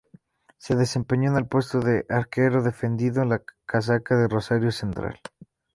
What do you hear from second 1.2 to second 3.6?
en el puesto de arquero, defendiendo la